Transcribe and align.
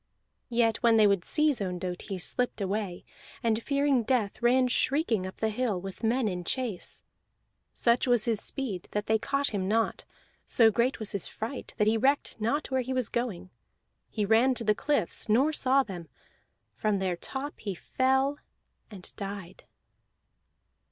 Yet 0.49 0.77
when 0.77 0.97
they 0.97 1.05
would 1.05 1.23
seize 1.23 1.61
Ondott 1.61 2.01
he 2.09 2.17
slipped 2.17 2.59
away, 2.59 3.05
and 3.43 3.61
fearing 3.61 4.01
death 4.01 4.41
ran 4.41 4.67
shrieking 4.67 5.27
up 5.27 5.35
the 5.37 5.49
hill 5.51 5.79
with 5.79 6.01
men 6.03 6.27
in 6.27 6.43
chase. 6.43 7.03
Such 7.71 8.07
was 8.07 8.25
his 8.25 8.41
speed 8.41 8.87
that 8.93 9.05
they 9.05 9.19
caught 9.19 9.51
him 9.51 9.67
not, 9.67 10.03
so 10.43 10.71
great 10.71 10.97
was 10.97 11.11
his 11.11 11.27
fright 11.27 11.75
that 11.77 11.85
he 11.85 11.97
recked 11.99 12.41
not 12.41 12.71
where 12.71 12.81
he 12.81 12.93
was 12.93 13.09
going, 13.09 13.51
He 14.09 14.25
ran 14.25 14.55
to 14.55 14.63
the 14.63 14.73
cliffs, 14.73 15.29
nor 15.29 15.53
saw 15.53 15.83
them; 15.83 16.07
from 16.73 16.97
their 16.97 17.15
top 17.15 17.59
he 17.59 17.75
fell 17.75 18.39
and 18.89 19.15
died. 19.15 19.65